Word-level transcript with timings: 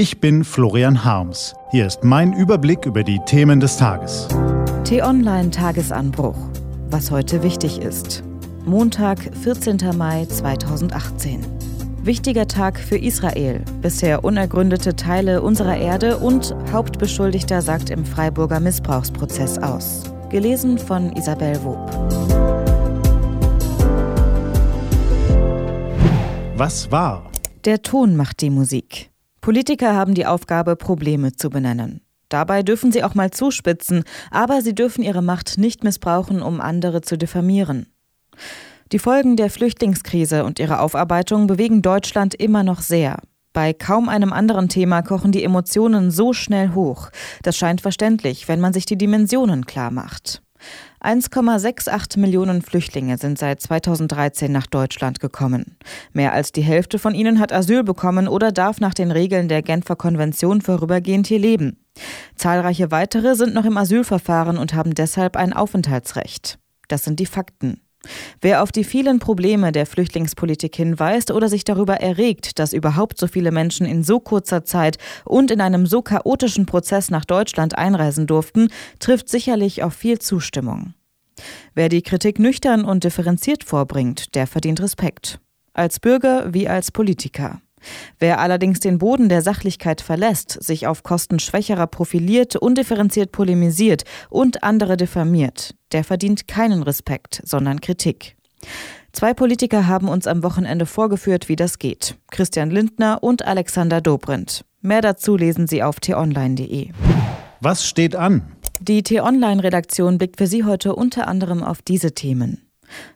Ich 0.00 0.18
bin 0.18 0.44
Florian 0.44 1.04
Harms. 1.04 1.54
Hier 1.72 1.86
ist 1.86 2.04
mein 2.04 2.32
Überblick 2.32 2.86
über 2.86 3.04
die 3.04 3.20
Themen 3.26 3.60
des 3.60 3.76
Tages. 3.76 4.28
T-Online 4.84 5.50
Tagesanbruch. 5.50 6.38
Was 6.88 7.10
heute 7.10 7.42
wichtig 7.42 7.82
ist. 7.82 8.24
Montag, 8.64 9.18
14. 9.42 9.76
Mai 9.98 10.24
2018. 10.24 11.44
Wichtiger 12.02 12.48
Tag 12.48 12.78
für 12.78 12.96
Israel. 12.96 13.62
Bisher 13.82 14.24
unergründete 14.24 14.96
Teile 14.96 15.42
unserer 15.42 15.76
Erde 15.76 16.16
und 16.16 16.54
Hauptbeschuldigter 16.72 17.60
sagt 17.60 17.90
im 17.90 18.06
Freiburger 18.06 18.58
Missbrauchsprozess 18.58 19.58
aus. 19.58 20.04
Gelesen 20.30 20.78
von 20.78 21.12
Isabel 21.12 21.62
Wob. 21.62 21.90
Was 26.56 26.90
war? 26.90 27.30
Der 27.66 27.82
Ton 27.82 28.16
macht 28.16 28.40
die 28.40 28.48
Musik. 28.48 29.09
Politiker 29.40 29.94
haben 29.94 30.14
die 30.14 30.26
Aufgabe, 30.26 30.76
Probleme 30.76 31.32
zu 31.32 31.50
benennen. 31.50 32.02
Dabei 32.28 32.62
dürfen 32.62 32.92
sie 32.92 33.02
auch 33.02 33.14
mal 33.14 33.30
zuspitzen, 33.30 34.04
aber 34.30 34.62
sie 34.62 34.74
dürfen 34.74 35.02
ihre 35.02 35.22
Macht 35.22 35.58
nicht 35.58 35.82
missbrauchen, 35.82 36.42
um 36.42 36.60
andere 36.60 37.00
zu 37.00 37.18
diffamieren. 37.18 37.86
Die 38.92 38.98
Folgen 38.98 39.36
der 39.36 39.50
Flüchtlingskrise 39.50 40.44
und 40.44 40.58
ihre 40.58 40.80
Aufarbeitung 40.80 41.46
bewegen 41.46 41.82
Deutschland 41.82 42.34
immer 42.34 42.62
noch 42.62 42.80
sehr. 42.80 43.18
Bei 43.52 43.72
kaum 43.72 44.08
einem 44.08 44.32
anderen 44.32 44.68
Thema 44.68 45.02
kochen 45.02 45.32
die 45.32 45.42
Emotionen 45.42 46.10
so 46.10 46.32
schnell 46.32 46.72
hoch. 46.74 47.10
Das 47.42 47.56
scheint 47.56 47.80
verständlich, 47.80 48.46
wenn 48.46 48.60
man 48.60 48.72
sich 48.72 48.86
die 48.86 48.98
Dimensionen 48.98 49.66
klar 49.66 49.90
macht. 49.90 50.42
1,68 51.02 52.18
Millionen 52.18 52.62
Flüchtlinge 52.62 53.18
sind 53.18 53.38
seit 53.38 53.60
2013 53.60 54.50
nach 54.52 54.66
Deutschland 54.66 55.20
gekommen. 55.20 55.76
Mehr 56.12 56.32
als 56.32 56.52
die 56.52 56.62
Hälfte 56.62 56.98
von 56.98 57.14
ihnen 57.14 57.40
hat 57.40 57.52
Asyl 57.52 57.84
bekommen 57.84 58.28
oder 58.28 58.52
darf 58.52 58.80
nach 58.80 58.94
den 58.94 59.10
Regeln 59.10 59.48
der 59.48 59.62
Genfer 59.62 59.96
Konvention 59.96 60.60
vorübergehend 60.60 61.26
hier 61.26 61.38
leben. 61.38 61.78
Zahlreiche 62.36 62.90
weitere 62.90 63.34
sind 63.34 63.54
noch 63.54 63.64
im 63.64 63.76
Asylverfahren 63.76 64.58
und 64.58 64.74
haben 64.74 64.94
deshalb 64.94 65.36
ein 65.36 65.52
Aufenthaltsrecht. 65.52 66.58
Das 66.88 67.04
sind 67.04 67.20
die 67.20 67.26
Fakten. 67.26 67.80
Wer 68.40 68.62
auf 68.62 68.72
die 68.72 68.84
vielen 68.84 69.18
Probleme 69.18 69.72
der 69.72 69.86
Flüchtlingspolitik 69.86 70.74
hinweist 70.74 71.30
oder 71.30 71.48
sich 71.48 71.64
darüber 71.64 71.96
erregt, 71.96 72.58
dass 72.58 72.72
überhaupt 72.72 73.18
so 73.18 73.26
viele 73.26 73.52
Menschen 73.52 73.86
in 73.86 74.02
so 74.02 74.20
kurzer 74.20 74.64
Zeit 74.64 74.96
und 75.24 75.50
in 75.50 75.60
einem 75.60 75.86
so 75.86 76.00
chaotischen 76.00 76.66
Prozess 76.66 77.10
nach 77.10 77.24
Deutschland 77.24 77.76
einreisen 77.76 78.26
durften, 78.26 78.68
trifft 78.98 79.28
sicherlich 79.28 79.82
auf 79.82 79.94
viel 79.94 80.18
Zustimmung. 80.18 80.94
Wer 81.74 81.88
die 81.88 82.02
Kritik 82.02 82.38
nüchtern 82.38 82.84
und 82.84 83.04
differenziert 83.04 83.64
vorbringt, 83.64 84.34
der 84.34 84.46
verdient 84.46 84.80
Respekt. 84.80 85.40
Als 85.72 86.00
Bürger 86.00 86.52
wie 86.52 86.68
als 86.68 86.90
Politiker. 86.90 87.60
Wer 88.18 88.38
allerdings 88.40 88.80
den 88.80 88.98
Boden 88.98 89.28
der 89.28 89.42
Sachlichkeit 89.42 90.00
verlässt, 90.00 90.62
sich 90.62 90.86
auf 90.86 91.02
Kosten 91.02 91.38
Schwächerer 91.38 91.86
profiliert, 91.86 92.56
undifferenziert 92.56 93.32
polemisiert 93.32 94.04
und 94.28 94.62
andere 94.62 94.96
diffamiert, 94.96 95.74
der 95.92 96.04
verdient 96.04 96.48
keinen 96.48 96.82
Respekt, 96.82 97.42
sondern 97.44 97.80
Kritik. 97.80 98.36
Zwei 99.12 99.34
Politiker 99.34 99.86
haben 99.86 100.08
uns 100.08 100.26
am 100.26 100.42
Wochenende 100.42 100.86
vorgeführt, 100.86 101.48
wie 101.48 101.56
das 101.56 101.78
geht. 101.78 102.16
Christian 102.30 102.70
Lindner 102.70 103.22
und 103.22 103.44
Alexander 103.44 104.00
Dobrindt. 104.00 104.64
Mehr 104.82 105.00
dazu 105.00 105.36
lesen 105.36 105.66
Sie 105.66 105.82
auf 105.82 106.00
t-online.de. 106.00 106.90
Was 107.60 107.86
steht 107.86 108.14
an? 108.16 108.42
Die 108.80 109.02
T-Online-Redaktion 109.02 110.16
blickt 110.16 110.38
für 110.38 110.46
Sie 110.46 110.64
heute 110.64 110.94
unter 110.94 111.28
anderem 111.28 111.62
auf 111.62 111.82
diese 111.82 112.12
Themen. 112.12 112.69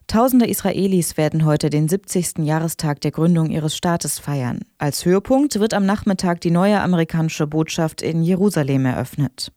Tausende 0.07 0.47
Israelis 0.47 1.17
werden 1.17 1.45
heute 1.45 1.71
den 1.71 1.89
70. 1.89 2.39
Jahrestag 2.39 3.01
der 3.01 3.11
Gründung 3.11 3.51
ihres 3.51 3.77
Staates 3.77 4.19
feiern. 4.19 4.61
Als 4.79 5.05
Höhepunkt 5.05 5.59
wird 5.59 5.75
am 5.75 5.87
Nachmittag 5.87 6.41
die 6.41 6.51
neue 6.51 6.81
amerikanische 6.81 7.47
Botschaft 7.47 8.03
in 8.03 8.23
Jerusalem 8.23 8.87
eröffnet. 8.87 9.53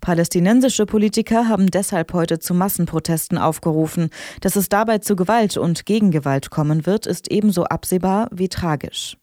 Palästinensische 0.00 0.86
Politiker 0.86 1.48
haben 1.48 1.66
deshalb 1.66 2.12
heute 2.12 2.38
zu 2.38 2.54
Massenprotesten 2.54 3.38
aufgerufen. 3.38 4.10
Dass 4.40 4.56
es 4.56 4.68
dabei 4.68 4.98
zu 4.98 5.16
Gewalt 5.16 5.56
und 5.56 5.86
Gegengewalt 5.86 6.50
kommen 6.50 6.86
wird, 6.86 7.06
ist 7.06 7.30
ebenso 7.30 7.64
absehbar 7.64 8.28
wie 8.32 8.48
tragisch. 8.48 9.16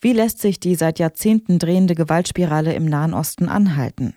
Wie 0.00 0.12
lässt 0.12 0.40
sich 0.40 0.60
die 0.60 0.74
seit 0.74 0.98
Jahrzehnten 0.98 1.58
drehende 1.58 1.94
Gewaltspirale 1.94 2.74
im 2.74 2.84
Nahen 2.84 3.14
Osten 3.14 3.48
anhalten? 3.48 4.14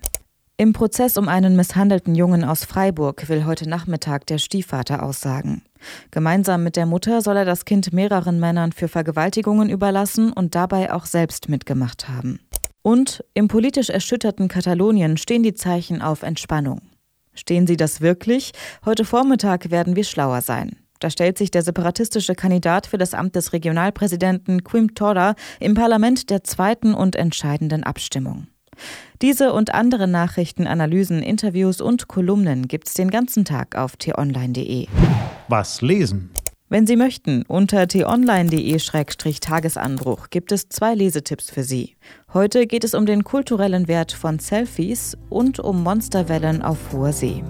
Im 0.59 0.73
Prozess 0.73 1.17
um 1.17 1.29
einen 1.29 1.55
misshandelten 1.55 2.15
Jungen 2.15 2.43
aus 2.43 2.65
Freiburg 2.65 3.29
will 3.29 3.45
heute 3.45 3.69
Nachmittag 3.69 4.25
der 4.25 4.39
Stiefvater 4.39 5.03
aussagen. 5.03 5.61
Gemeinsam 6.09 6.63
mit 6.63 6.75
der 6.75 6.87
Mutter 6.87 7.21
soll 7.21 7.37
er 7.37 7.45
das 7.45 7.63
Kind 7.63 7.93
mehreren 7.93 8.39
Männern 8.39 8.71
für 8.71 8.87
Vergewaltigungen 8.87 9.69
überlassen 9.69 10.33
und 10.33 10.55
dabei 10.55 10.91
auch 10.91 11.05
selbst 11.05 11.47
mitgemacht 11.47 12.09
haben. 12.09 12.39
Und 12.81 13.23
im 13.35 13.47
politisch 13.47 13.91
erschütterten 13.91 14.47
Katalonien 14.47 15.17
stehen 15.17 15.43
die 15.43 15.53
Zeichen 15.53 16.01
auf 16.01 16.23
Entspannung. 16.23 16.81
Stehen 17.35 17.67
sie 17.67 17.77
das 17.77 18.01
wirklich? 18.01 18.51
Heute 18.83 19.05
Vormittag 19.05 19.69
werden 19.69 19.95
wir 19.95 20.05
schlauer 20.05 20.41
sein. 20.41 20.77
Da 20.99 21.11
stellt 21.11 21.37
sich 21.37 21.51
der 21.51 21.61
separatistische 21.61 22.33
Kandidat 22.33 22.87
für 22.87 22.97
das 22.97 23.13
Amt 23.13 23.35
des 23.35 23.53
Regionalpräsidenten 23.53 24.63
Quim 24.63 24.95
Torra 24.95 25.35
im 25.59 25.75
Parlament 25.75 26.31
der 26.31 26.43
zweiten 26.43 26.95
und 26.95 27.15
entscheidenden 27.15 27.83
Abstimmung. 27.83 28.47
Diese 29.21 29.53
und 29.53 29.73
andere 29.73 30.07
Nachrichten, 30.07 30.67
Analysen, 30.67 31.23
Interviews 31.23 31.81
und 31.81 32.07
Kolumnen 32.07 32.67
gibt's 32.67 32.93
den 32.93 33.09
ganzen 33.09 33.45
Tag 33.45 33.75
auf 33.75 33.97
t-online.de. 33.97 34.87
Was 35.47 35.81
lesen? 35.81 36.29
Wenn 36.69 36.85
Sie 36.85 36.97
möchten, 36.97 37.43
unter 37.47 37.87
t-online.de-tagesanbruch 37.87 40.29
gibt 40.29 40.51
es 40.51 40.67
zwei 40.67 40.95
Lesetipps 40.95 41.49
für 41.49 41.63
Sie. 41.63 41.95
Heute 42.33 42.67
geht 42.67 42.83
es 42.83 42.93
um 42.93 43.05
den 43.05 43.23
kulturellen 43.23 43.87
Wert 43.87 44.11
von 44.11 44.39
Selfies 44.39 45.17
und 45.29 45.59
um 45.59 45.81
Monsterwellen 45.81 46.61
auf 46.61 46.77
hoher 46.91 47.13
See. 47.13 47.41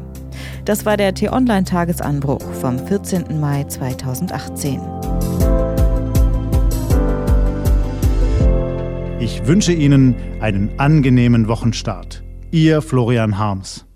Das 0.65 0.85
war 0.85 0.97
der 0.97 1.15
T-Online-Tagesanbruch 1.15 2.43
vom 2.61 2.77
14. 2.77 3.39
Mai 3.39 3.63
2018. 3.63 4.79
Ich 9.19 9.47
wünsche 9.47 9.73
Ihnen 9.73 10.13
einen 10.41 10.79
angenehmen 10.79 11.47
Wochenstart. 11.47 12.23
Ihr 12.51 12.83
Florian 12.83 13.39
Harms. 13.39 13.86